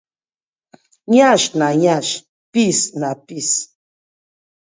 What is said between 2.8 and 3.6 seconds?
na piss.